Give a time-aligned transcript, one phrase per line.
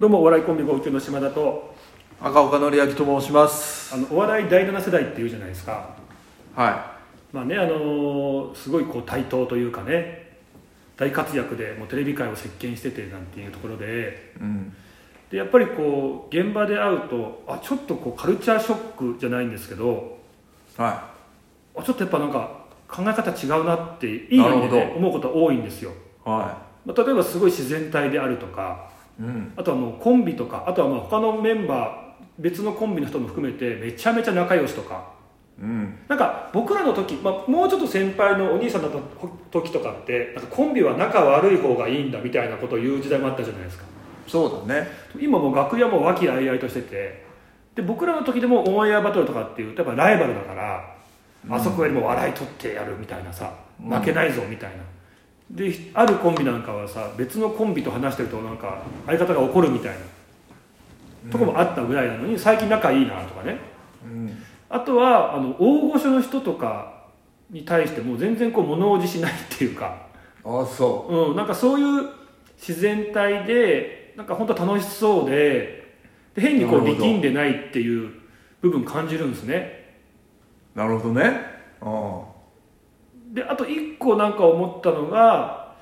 [0.00, 1.74] どうもお笑いコンビ号泣の島田と
[2.22, 3.94] 赤岡典明と申します。
[3.94, 5.94] あのお笑い第7世代っていうじゃないですか。
[6.54, 6.96] は
[7.34, 10.38] まあねあのすごいこう対等というかね
[10.96, 14.32] 大活躍でもうテレビ界を席巻しててなんていうところで。
[14.38, 14.74] いうん。
[15.30, 20.16] でやっぱりこう現場で会うとあちょっとこうカルチャーショックじゃないんですけど
[20.78, 21.10] は
[21.76, 25.92] あちょっとやっぱなんか考え方違うなっていい意味で、なるほね、思うことが多いんですよ、い。
[26.30, 29.52] はまあ、例えばすごい自然体であるとかいうん。
[29.56, 35.12] あとはもうコンビとかあとはまあ他のメンバー別のコンビの人も含めてめちゃめちゃ仲良しとか。
[35.60, 35.98] うん。
[36.08, 38.98] なんか僕らの時、まあ、もうちょっと先輩のお兄さんだった
[39.50, 43.84] 時とかってなんかコンビは仲悪い方がいいんだみたいなことを言う時代もあったじゃないですか。
[44.26, 44.88] そうだね。
[45.18, 47.24] 今もう楽屋も和気あいあいとしてて
[47.74, 50.94] で僕らの時でもオンエアバトルとかっていうとやっぱライバルだから、
[51.48, 53.90] あそこよりも笑い取ってやるみたいなさうん。
[53.90, 54.82] 負けないぞみたいな、
[55.50, 59.90] であるコンビなんかはさ別のコンビと話してるとなんか相方が怒るみたい
[61.24, 63.58] なとこもあったぐらいなのに最近仲いいなとかね。
[64.04, 64.42] うん。
[64.68, 67.04] あとはあの大御所の人とか
[67.50, 70.06] に対してもう全然こう物おじしないっていうか、
[70.44, 71.32] あそう。
[71.34, 72.08] ん、なんかそういう
[72.56, 75.96] 自然体でなんか本当楽しそうで
[76.34, 78.12] で変にこう力んでないっていう
[78.60, 79.96] 部分感じるんですね。
[80.76, 81.40] うなるほどね。
[81.82, 82.29] あ
[83.30, 85.74] であと一個なんか思ったのが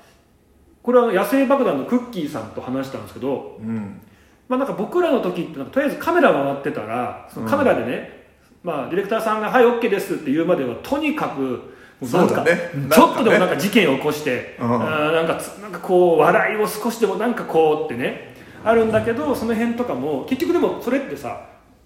[0.81, 4.01] これは野生爆弾のクッキーさんと話したんですけど、うん。
[4.47, 8.27] まあ、なんか僕らの時ってなんかとりあえずカメラ回ってたらそのカメラでね、
[8.63, 18.33] まあ、ディレクターさんが「はい OK です」って言うまではとにかくなんかちょっとでもなんか事件を起こして、うんあーなんかつなんかこう笑いを少しでもなんかこうってね
[18.63, 21.41] あるんだけどその辺とかも結局でもそれってさ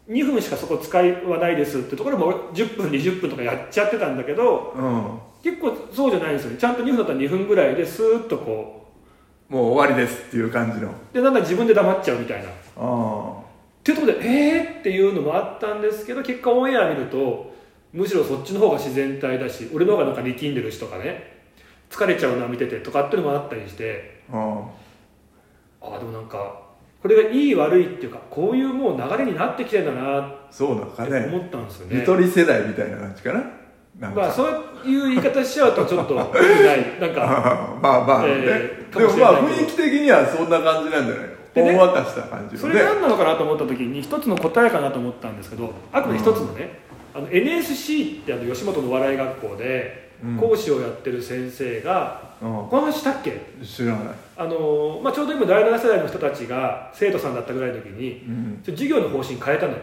[0.10, 5.20] 2分しかそこ使いはないですってところも10分20分とかやっちゃってたんだけどうん。
[5.44, 6.52] 結構そうじゃないんですよ。
[6.52, 8.88] ねちゃんと2分だったら2分ぐらいでスーッとこ
[9.50, 10.90] もう終わりですっていう感じの。
[10.90, 12.50] うでなんだ自分で黙っちゃうみたいな。
[12.78, 13.38] あ
[13.82, 17.54] っていうところでえーっていうのもあったんですけど結果オンエア見ると
[17.92, 21.42] むしろそっちの方が自然体だし俺の方がなんか力んでるしとかね
[21.90, 24.24] 疲れちゃうな見ててとかっていうのもあったりして。
[24.32, 24.64] あ
[25.82, 26.00] あ。
[26.00, 26.62] でもなんか
[27.04, 31.98] これがいい悪いっていうかこういうもう流れになってきてんだなっそうなんかてね思ったんですよね。
[31.98, 33.44] ゆとり世代みたいな感じかな。
[34.00, 36.28] なんか、まあそういう言い方しちゃうとちょっとない。
[37.02, 42.74] なんか まあまあね、えーでもまあ雰囲気的にはそんな感じなんじゃないのほんわかした感じね。
[42.74, 46.80] れ何なのかなと思った時に一つの答えかなと思ったんですけどあくまで一つのね、
[47.14, 50.38] あの NSC ってあの吉本のお笑い学校でうん。
[50.38, 53.32] 講師をやってる先生が、うこの話したっけ？
[53.32, 59.80] ん知らない、あのまあ、ちょうど今第7世代の人たちが生徒さんだったぐらいの時にうん、授業の方針変えたのよ、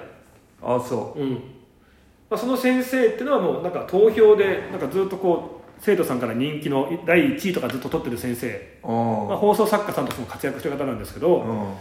[0.63, 1.23] あそう。
[1.23, 1.33] ん。
[1.33, 8.47] まあ、その先生っていうのはもうなんか投票でなんかずっとこう生徒さんから人気の第1位とかずっと取ってる先生、
[8.83, 11.75] うまあ、あ放送作家さんとしても活躍してる方なんですけあど、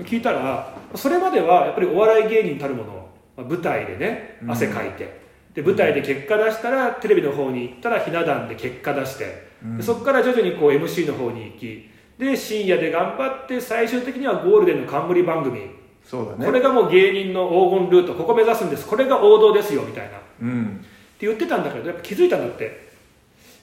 [0.00, 2.99] 聞いたらそれまではやっぱりお笑い芸人たるものまあ
[3.42, 4.50] 舞台でねうん。
[4.50, 5.20] 汗かいて、
[5.54, 11.90] で舞台で結果出したらテレビの方に行ったらひな壇で結果出して、そこから徐々にこう MC の方に行き。
[12.18, 15.70] で深夜で頑張って最終的にはゴールデンの冠番組、
[16.04, 16.44] そうだね。
[16.44, 18.14] これがもう芸人の黄金ルート。
[18.14, 18.86] ここ目指すんです。
[18.86, 20.18] これが王道ですよみたいな。
[20.18, 20.84] ってうん
[21.18, 22.90] 言ってたんだけどやっぱ気づいたんだって。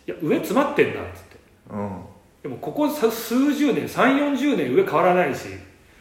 [0.08, 1.38] いや上詰まってんなっつって。
[1.70, 2.02] うん。
[2.42, 5.50] でもここさ数十年3 4 0年上変わらないし。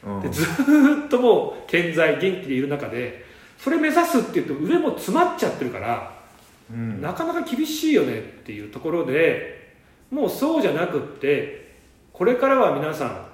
[0.02, 0.22] うん。
[0.22, 3.25] でずーっともう健在元気でいる中で
[3.58, 6.12] それ目指すっていうと上も詰まっちゃってるから、
[6.70, 7.00] うん。
[7.00, 9.74] なかなか厳しいよねっていうところで
[10.10, 11.74] もうそうじゃなくって
[12.12, 13.26] これからは皆さん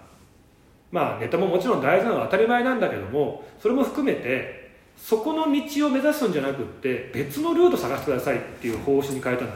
[0.90, 9.54] まあネタももちろん大事なのは当たり前なんだけどもそれも含めてそこの道を目指すんじゃなくって別のルート探してくださいっていう方針に変えたんだ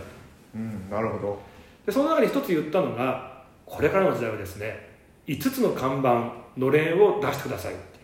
[0.54, 1.38] うんなるほど。
[1.84, 4.88] でその中で一つ言ったのがこれからの時代はですね
[5.26, 8.00] 5つの看板のれんを出してくださいってい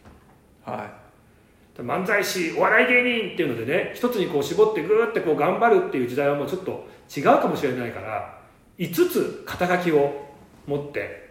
[1.78, 8.41] 漫才師お笑い芸人っていうのでね一つにこう絞ってグーってこう頑張るっていう時代はもうちょっと違うかもしれないから
[8.78, 10.27] 5つ肩書きを
[10.66, 11.31] 持って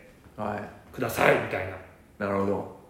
[0.91, 1.71] くださいみたいな。
[1.71, 1.73] い
[2.17, 2.81] なるほど。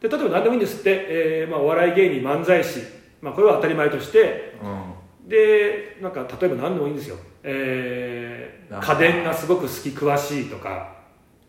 [0.00, 2.80] で例えば何でもいいんですって、えーまあ、お笑い芸人漫才師、
[3.20, 4.54] まあ、これは当たり前として。
[4.62, 5.28] うん。
[5.28, 10.96] でなんか例えば何でもいいんですよ、えー家電がすごく好き詳しいとか。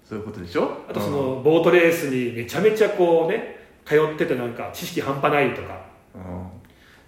[0.03, 0.83] そういうことでしょ？
[0.89, 5.81] あとそのボートレースにめちゃめちゃこうね通っててなんか知識半端ないとか。
[6.15, 6.63] うん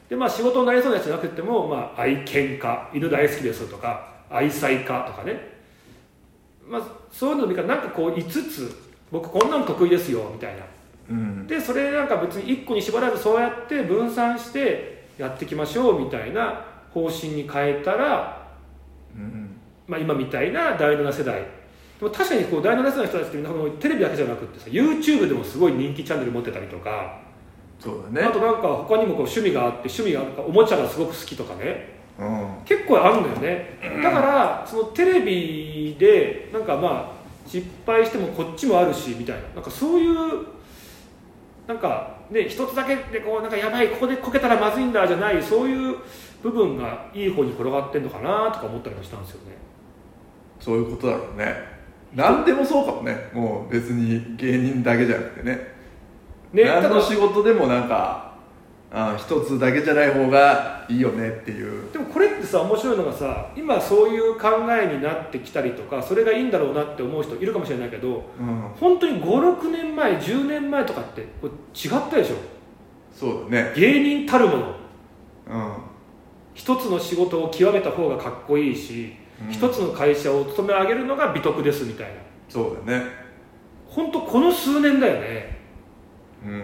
[0.09, 5.39] でまあ仕事になりそうなやつじゃなくても、まあ、愛犬家犬大好きですとか愛妻家とかね、
[6.67, 6.81] まあ、
[7.11, 10.63] そういうの見かなんかこう5つ僕こんなの得意ですよみたいな。
[11.09, 11.47] うん。
[11.47, 18.47] でそれなんか別に1個に絞らずそうやって分散してやっていきましょうみたいな方針に変えたら、
[19.15, 19.57] うん。
[19.87, 21.45] まあ、今みたいな第7世代
[21.99, 27.21] でも確かにこう第7世代の人たちってみんなこのテレビだけじゃなくってさ YouTube でもすごい人気チャンネル持ってたりとか、
[27.79, 28.27] そうだね。
[28.27, 32.47] あとなんか他にもこう趣味があって趣味がなんかおもちゃがすごく好きとかねうん。
[32.65, 33.79] 結構あるんだよね。
[34.03, 39.41] だからそのテレビでなんかまあ失敗してもこっちもあるしみたいな。
[39.55, 40.45] なんかそういう
[41.67, 45.97] なんかね一つだけでこうなんかやばいここでこけたらまずいんだじゃないそういう
[46.43, 49.55] 部分がいい方に転がってんのかなとか思ったりもしたんですよね。
[50.59, 51.74] そういうことだろうね
[52.15, 53.29] 何でもそうかもね。
[53.33, 55.59] もう別に芸人だけじゃなくてね。
[56.53, 58.33] ね何の仕事でもなんか
[58.91, 61.91] あ一つだけじゃない方がいいよねっていう。
[61.91, 68.71] でもこれってさ面白いのがさ今そういう考えになってきたりとかそれがいいんだろうなって思う人いるかもしれないけどうん。
[68.79, 72.35] 本当に56年前10年前とかってこれ違ったでしょ？
[73.13, 73.73] そうだね。
[73.75, 74.75] 芸人たるもの。
[75.47, 75.73] うん。
[76.53, 79.51] 一つの仕事を極めた方がかっこいいし、うん。
[79.51, 82.13] 一つの会社を勤め上げるのが美徳ですみたいな。
[82.49, 83.05] そうだね。
[83.87, 85.57] 本当この数年だよね。
[86.45, 86.59] うん。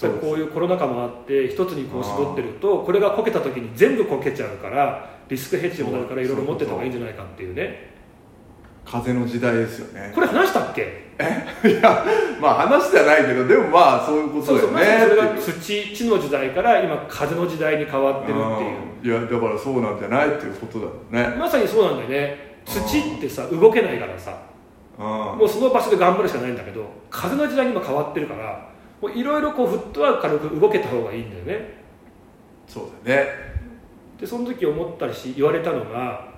[0.00, 7.97] やっぱりこういうコロナ禍もあって一つにこう絞ってるとこれがこけた時に全部こけちゃうからリスクヘッジにもなるからいろいろ持ってた方がいいんじゃないかっていうね
[8.90, 10.12] 風の時代ですよね。
[10.14, 11.08] これ話したっけ？
[11.68, 12.04] いや
[12.40, 18.40] まあ話じゃないけどでもまあそういうことそうそうだよねまさにそれが土地の時代から今風の時代に変わってるって
[19.10, 19.18] いう。
[19.18, 19.22] うん。
[19.22, 20.84] いやだからそうなんじゃないっていうことだ
[21.24, 21.36] よね。
[21.36, 22.58] まさにそうなんだよね。
[22.64, 24.32] 土ってさ動けないからさ。
[24.98, 25.04] うん。
[25.04, 28.68] もうその場所で頑張るしかないんだけど風の時代に今変わってるから
[29.00, 31.78] もういろいろこうフットワーク軽く動けた方がいいんだよね。
[32.68, 33.26] そうだね。
[34.20, 36.37] でその時思ったりし言われたのが、うん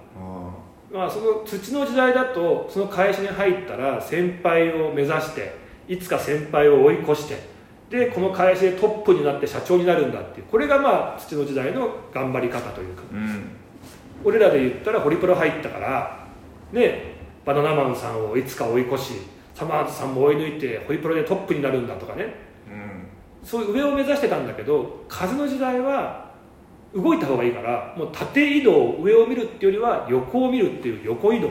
[0.93, 5.55] まあ、その土の時代だとその会社に入ったら先輩を目指して
[5.87, 7.49] いつか先輩を追い越して
[7.91, 13.03] でこの会社でトップになって社長になるんだっていうこれがまあ土の時代の頑張り方というか。
[13.13, 13.51] うん。
[14.23, 16.27] 俺らで言ったらホリプロ入ったから
[16.73, 17.15] ね
[17.45, 19.15] バナナマンさんをいつか追い越し
[19.55, 22.35] サマーズさんも追い抜いてホリプロでトップになるんだとかね。
[22.71, 23.07] うん。
[23.43, 26.30] そういう上を目指してたんだけど風の時代は
[26.95, 31.49] 動いた方がいいからもう縦移動上を見るっていうよりは横を見るっていう横移動。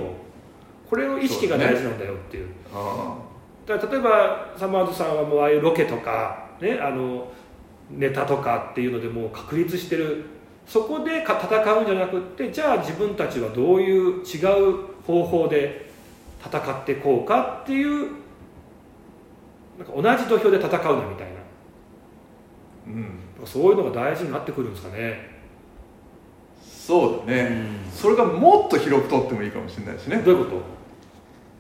[0.89, 2.47] これの意識が大事なんだよっていう。
[2.73, 3.17] あ
[3.65, 7.31] だから例えばサマーズさんはもうああいうロケとか、ね、あの
[7.91, 10.25] ネタとかっていうのでもう確立してる。
[10.65, 14.37] そこでか戦うんじゃなくってじゃあ自分たちはどういう違
[14.71, 15.89] う方法で
[16.45, 18.11] 戦っていこうかっていう
[19.79, 21.38] なんか同じ土俵で戦うなみたいな
[22.89, 23.47] うん。
[23.47, 25.39] そういうのが大事になってくるんですかね。
[26.61, 30.17] そうだね、それがもっと広くとってもいいかもしれないしね。
[30.25, 30.61] どういうこ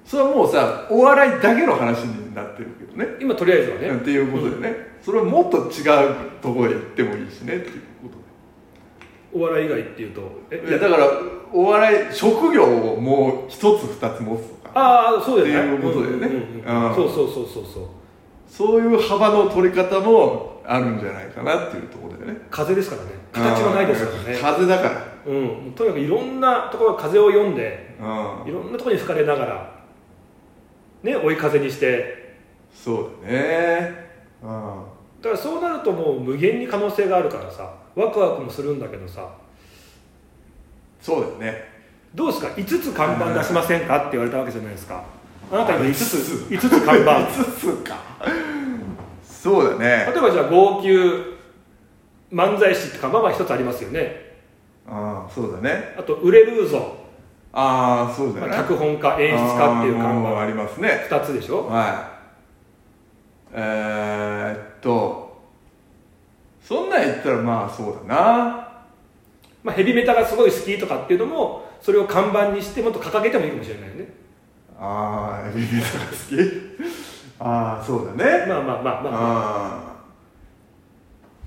[0.03, 3.05] それはもうさお笑いだけの話になってるけどね。
[3.17, 7.57] と今とりあえずはね、っていうことでね、それはもっと違うところへ行ってもいいしね。
[7.57, 8.09] っていうこ
[9.31, 10.21] とお笑い以外っていうと？
[10.49, 10.57] え？
[10.57, 11.07] でいやだから
[11.53, 14.71] お笑い職業をもう一つ二つ持つとか。
[14.73, 15.75] ああそうだよね。
[15.75, 16.27] っていうことだよね。
[16.27, 16.89] んうんうん。
[16.89, 16.95] うん。
[16.95, 17.83] そうそうそうそうそう。
[18.47, 22.41] そういう幅の取り方もあるんじゃないかなっていうところだよね。
[22.51, 23.09] 風ですからね。
[23.33, 24.33] 形がないですからね。
[24.33, 24.41] うん。
[24.41, 25.05] 風だから。
[25.25, 28.05] うん、とにかくいろんなところが風を読んでうん。
[28.47, 29.79] いろんなところに吹かれながら
[31.01, 32.37] ね追い風にして。
[32.71, 33.95] そうだね。
[34.43, 34.83] うん。
[35.21, 39.27] だからそうなるともう無限に可能性があるからさワクワクもするんだけどさ。
[41.01, 41.63] そうだよね。
[42.13, 43.97] どうですか？5つ看板出しませんか？
[43.97, 45.03] って言われたわけじゃないですか。
[45.51, 46.47] あなた今5つ。
[46.47, 46.85] 5 5つ。
[46.85, 47.11] 看板。
[47.25, 47.97] 5つか
[49.41, 50.11] そうだね。
[50.11, 50.89] 例えばじゃあ号泣
[52.31, 54.35] 漫才師って看板は1つありますよね。
[54.85, 55.95] ああそうだね。
[55.97, 56.97] あと売れるぞ、
[57.53, 58.47] ああそうだね。
[58.47, 60.39] まあ、脚本家演出家っていう看板。
[60.41, 61.67] ありますね2つでしょ。
[61.67, 62.19] はい。
[63.53, 65.41] えー、っと
[66.61, 68.67] そんなん言ったらまあそうだな。
[69.63, 74.13] まあ、ヘビメタがすごい好きとかっていうのもそれを看板にしてもっと掲げてもいいかもしれないよね。
[74.77, 76.98] ああエビメタが好き？
[77.39, 78.45] ああそうだね。
[78.47, 79.09] まあまあまあま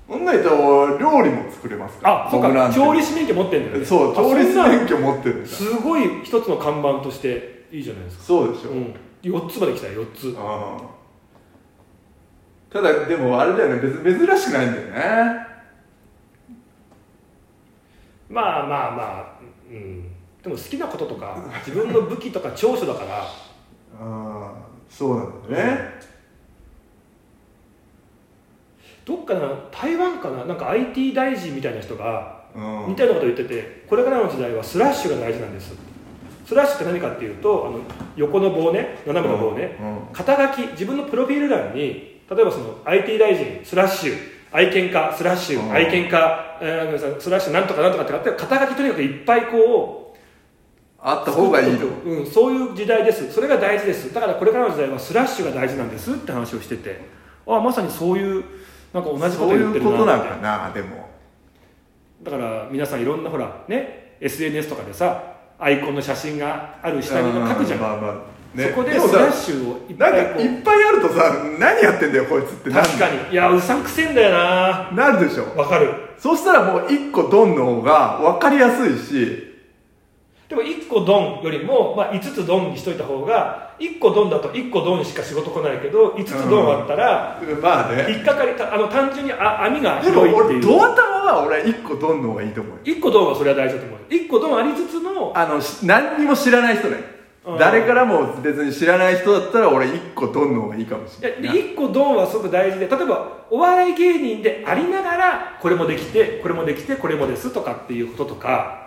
[0.09, 0.57] あ、あんなん言ったら
[0.97, 2.07] 料理も作れますか？
[2.09, 2.73] らあそうか。
[2.73, 3.85] 調理師免許持ってんだよね。
[3.85, 5.47] そうあ調理師そんな免許持ってるんだ。
[5.47, 8.23] すごい一つの看板としていいじゃないですか。
[8.23, 8.95] そうでしょ、うん。
[9.21, 10.35] 4つまで来たよ4つ。
[10.37, 10.81] ああ
[12.73, 13.81] ただでもあれだよね。
[13.81, 14.93] 別に珍しくないんだよね。
[18.29, 19.25] まあまあまあ。
[19.69, 20.09] うん。
[20.41, 23.19] でも好きなこととか自分の武器とか長所だから。
[23.95, 25.89] ああそうなんだよね、
[29.05, 30.45] どっかな台湾かな？
[30.45, 32.89] なんか IT 大臣みたいな人がうん。
[32.89, 35.73] 似たようなこと言っててこれからの時代はスラッシュが大事なんです。
[36.45, 37.79] スラッシュって何かっていうとあの
[38.15, 44.17] 横の棒ね斜めの棒ね、うん肩書き自分のプロフィール欄に例えばその IT 大臣スラッシュ
[44.51, 45.71] 愛犬家スラッシュ、うん。
[45.71, 50.02] 愛犬家、えースラッシュなんとかなんとかってあって肩書きとにかくいっぱいこう
[51.05, 51.87] あった方がいいの？
[51.87, 53.31] うん、そういう時代です。
[53.33, 54.13] それが大事です。
[54.13, 57.01] だからこれからの時代はスラッシュが大事なんですって話をしてて。
[57.45, 58.45] あまさにそういう
[58.93, 59.79] なんか同じことそう言って。
[59.79, 61.09] るいうことななんかなでも。
[62.23, 68.69] だから皆さんいろんなほらね SNS とかでさアイコンの写真がある下に書くじゃん、まあまあね。
[68.69, 73.33] そこでスラッシュをいっぱなんかいっぱいあるとさ何やってんだよこいつって確かに。
[73.33, 74.91] いやうさんくせえんだよな。
[74.93, 75.53] なるでしょ。
[75.57, 75.93] わかる。
[76.17, 79.52] そしたらもう1個ドンの方が分かりやすいし
[80.49, 88.05] でも1個ドンよりも、まあ、5つドンにしといた方が1個ドンだと1個ドンしか仕事来ないけど5つドンあったら、まあね。
[88.09, 90.79] 引っかかりたあの単純にあ網がでも俺広いっていう。
[90.79, 92.81] ドア玉は俺1個ドンの方がいいと思うよ。
[92.83, 96.97] 1個ドンはそれは大事だと思う1個ドンありつつのあのし何にも知らない人ね。
[97.45, 97.57] うん。
[97.57, 108.82] 誰からも別に知らない人だったら俺1個ドンの方がいいかもしれない1個ドンはすごく大事で例えばお笑い芸人でありながらこれもできてこれもできてこれもですとかっていうこととか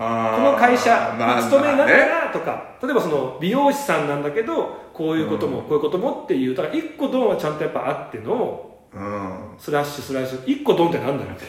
[0.00, 9.38] ここの会社に勤めながねらとか、例えばその美容師さんなんだけどこういうことも、こういうこともっていうだから1個ドンはちゃんとやっぱあってのうん。
[9.58, 11.30] スラッシュスラッシュ1個ドンってなんだよ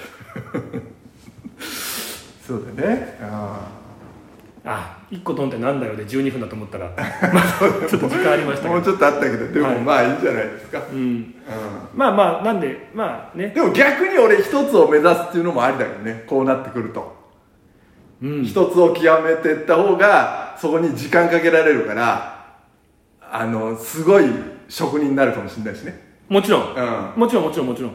[2.45, 3.17] そうだね。
[3.21, 3.69] あ
[4.65, 6.91] あ1個ドンってなんだよで12分だと思ったら。
[6.91, 8.73] まあちょっと時間ありましたけど。
[8.73, 9.77] ーもうちょっとあったけどでもはい。
[9.77, 11.33] まあいいんじゃないですか、うん。
[11.47, 13.45] うまあまあなんでまあね。
[13.47, 16.25] ん、でも逆に俺一つを目指すっていうのもありだよね。
[16.27, 17.15] こうなってくると。
[17.15, 17.20] うん
[18.21, 22.55] 一、つを極めていった方がそこに時間かけられるから
[23.19, 24.25] あのすごい
[24.69, 26.11] 職人になるかもしれないしね。
[26.29, 26.75] もちろん。
[26.75, 27.19] うん。
[27.19, 27.93] もちろんもちろんもちろん。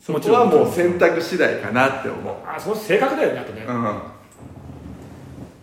[0.00, 2.34] そこはもう選択次第かなって思う。
[2.44, 4.02] あその性格だよねあとね、うん。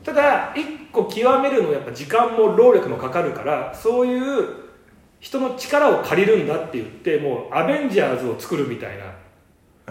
[0.04, 4.48] ただ一個極めるのやっぱ時間も労力もかかるからそういう
[5.20, 9.06] 人の力を借りるんだって言ってもうアベンジャーズを作るみたいな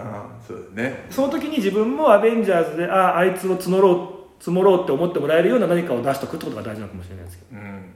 [0.01, 1.05] ああそうだね。
[1.09, 7.61] その時に自分もアベンジャーズであああいつを募ろう積もろうって思ってもらえるような何かを出しとくってことが大事なのかもしれないですけど。
[7.61, 7.93] うん